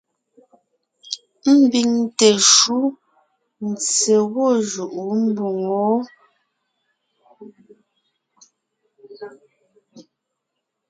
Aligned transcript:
Ḿbiŋ 1.61 1.91
teshúʼ, 2.17 2.87
ntse 3.69 4.15
gwɔ́ 4.31 4.49
jʉʼó 4.71 5.03
mboŋó. 5.23 5.85